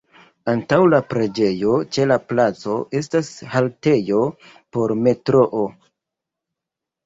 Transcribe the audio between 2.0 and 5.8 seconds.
la placo estas haltejo por metroo.